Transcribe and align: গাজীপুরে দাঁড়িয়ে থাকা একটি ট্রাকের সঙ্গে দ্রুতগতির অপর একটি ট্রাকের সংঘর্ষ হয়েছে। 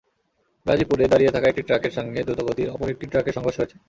গাজীপুরে 0.65 1.05
দাঁড়িয়ে 1.07 1.31
থাকা 1.31 1.47
একটি 1.47 1.63
ট্রাকের 1.63 1.93
সঙ্গে 1.97 2.19
দ্রুতগতির 2.23 2.69
অপর 2.69 2.87
একটি 2.89 3.05
ট্রাকের 3.07 3.35
সংঘর্ষ 3.37 3.57
হয়েছে। 3.59 3.77